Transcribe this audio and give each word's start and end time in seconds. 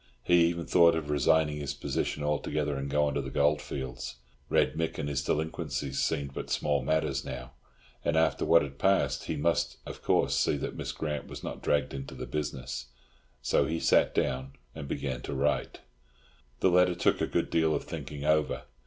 He 0.23 0.45
even 0.47 0.65
thought 0.65 0.95
of 0.95 1.11
resigning 1.11 1.57
his 1.57 1.75
position 1.75 2.23
altogether 2.23 2.75
and 2.75 2.89
going 2.89 3.13
to 3.13 3.21
the 3.21 3.29
goldfields. 3.29 4.15
Red 4.49 4.73
Mick 4.73 4.97
and 4.97 5.07
his 5.07 5.23
delinquencies 5.23 5.99
seemed 6.01 6.33
but 6.33 6.49
small 6.49 6.81
matters 6.81 7.23
now; 7.23 7.51
and, 8.03 8.17
after 8.17 8.43
what 8.43 8.63
had 8.63 8.79
passed, 8.79 9.25
he 9.25 9.35
must, 9.35 9.77
of 9.85 10.01
course, 10.01 10.33
see 10.33 10.57
that 10.57 10.75
Miss 10.75 10.91
Grant 10.91 11.27
was 11.27 11.43
not 11.43 11.61
dragged 11.61 11.93
into 11.93 12.15
the 12.15 12.25
business. 12.25 12.87
So 13.43 13.67
he 13.67 13.79
sat 13.79 14.15
down 14.15 14.53
and 14.73 14.87
began 14.87 15.21
to 15.21 15.35
write. 15.35 15.81
The 16.61 16.71
letter 16.71 16.95
took 16.95 17.21
a 17.21 17.27
good 17.27 17.51
deal 17.51 17.75
of 17.75 17.83
thinking 17.83 18.25
over. 18.25 18.63